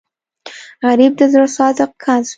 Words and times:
غریب 0.87 1.11
د 1.19 1.21
زړه 1.33 1.47
صادق 1.57 1.91
کس 2.03 2.25
وي 2.27 2.29